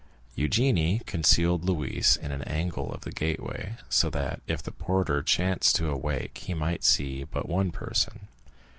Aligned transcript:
Eugénie 0.35 1.05
concealed 1.05 1.63
Louise 1.63 2.17
in 2.19 2.31
an 2.31 2.41
angle 2.45 2.91
of 2.91 3.01
the 3.01 3.11
gateway, 3.11 3.75
so 3.87 4.09
that 4.09 4.41
if 4.47 4.63
the 4.63 4.71
porter 4.71 5.21
chanced 5.21 5.75
to 5.75 5.91
awake 5.91 6.39
he 6.39 6.55
might 6.55 6.83
see 6.83 7.23
but 7.23 7.47
one 7.47 7.69
person. 7.69 8.27